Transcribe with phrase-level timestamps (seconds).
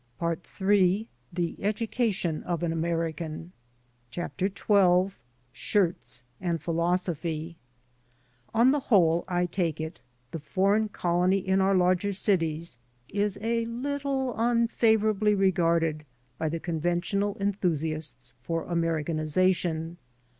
[0.17, 3.51] PART III THE EDUCATION OF AN AMERICAN
[4.17, 5.11] o xn
[5.53, 6.57] SHIRTS ANIh.
[6.59, 7.55] PHILOSOPHY
[8.55, 9.99] §^^ tha whole, I take it,
[10.31, 12.79] the foreign colony in our V / larger cities
[13.09, 16.03] is a little unfavorably Regarded
[16.39, 19.97] by the conventional enthusiasts foif Americanization.